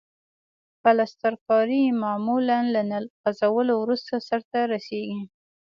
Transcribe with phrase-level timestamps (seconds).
[0.83, 5.21] پلسترکاري معمولاً له نل غځولو وروسته سرته رسیږي.